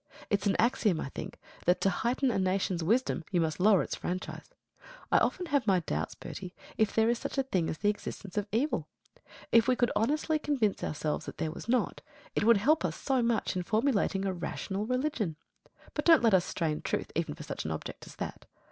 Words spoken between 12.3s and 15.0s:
it would help us so much in formulating a rational